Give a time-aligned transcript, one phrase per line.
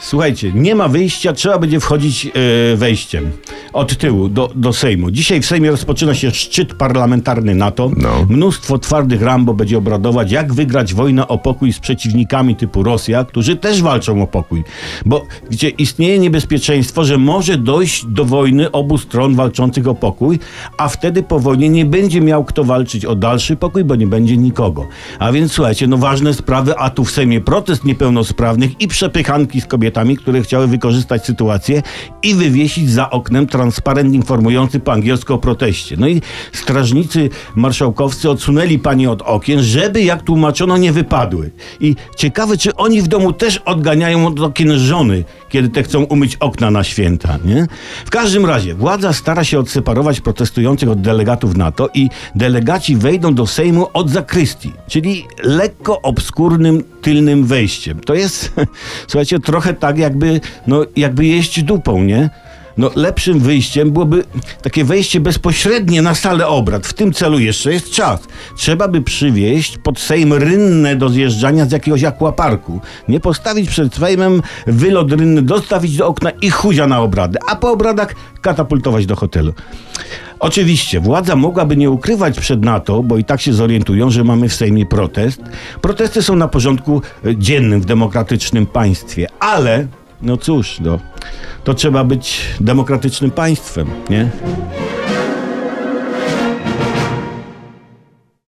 [0.00, 2.30] Słuchajcie, nie ma wyjścia, trzeba będzie wchodzić e,
[2.76, 3.32] wejściem
[3.76, 5.10] od tyłu do, do Sejmu.
[5.10, 7.90] Dzisiaj w Sejmie rozpoczyna się szczyt parlamentarny NATO.
[7.96, 8.26] No.
[8.28, 13.56] Mnóstwo twardych Rambo będzie obradować, jak wygrać wojnę o pokój z przeciwnikami typu Rosja, którzy
[13.56, 14.64] też walczą o pokój.
[15.06, 20.38] Bo gdzie istnieje niebezpieczeństwo, że może dojść do wojny obu stron walczących o pokój,
[20.78, 24.36] a wtedy po wojnie nie będzie miał kto walczyć o dalszy pokój, bo nie będzie
[24.36, 24.86] nikogo.
[25.18, 29.66] A więc słuchajcie, no ważne sprawy, a tu w Sejmie protest niepełnosprawnych i przepychanki z
[29.66, 31.82] kobietami, które chciały wykorzystać sytuację
[32.22, 35.96] i wywiesić za oknem transparent informujący po angielsku o proteście.
[35.98, 41.50] No i strażnicy marszałkowscy odsunęli pani od okien, żeby, jak tłumaczono, nie wypadły.
[41.80, 46.36] I ciekawe, czy oni w domu też odganiają od okien żony, kiedy te chcą umyć
[46.36, 47.66] okna na święta, nie?
[48.06, 53.46] W każdym razie, władza stara się odseparować protestujących od delegatów NATO i delegaci wejdą do
[53.46, 58.00] Sejmu od zakrystii, czyli lekko obskurnym tylnym wejściem.
[58.00, 58.52] To jest,
[59.08, 62.30] słuchajcie, trochę tak jakby, no, jakby jeść dupą, nie?
[62.78, 64.24] No, lepszym wyjściem byłoby
[64.62, 66.86] takie wejście bezpośrednie na salę obrad.
[66.86, 68.20] W tym celu jeszcze jest czas.
[68.56, 72.80] Trzeba by przywieźć pod Sejm rynnę do zjeżdżania z jakiegoś akwaparku.
[73.08, 77.70] Nie postawić przed Sejmem wylot rynny, dostawić do okna i chuzia na obrady, a po
[77.70, 79.52] obradach katapultować do hotelu.
[80.40, 84.54] Oczywiście, władza mogłaby nie ukrywać przed NATO, bo i tak się zorientują, że mamy w
[84.54, 85.42] Sejmie protest.
[85.80, 89.86] Protesty są na porządku e, dziennym w demokratycznym państwie, ale
[90.22, 90.98] no cóż, no,
[91.64, 94.30] to trzeba być demokratycznym państwem, nie?